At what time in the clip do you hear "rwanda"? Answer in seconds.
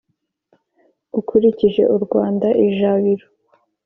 2.03-2.47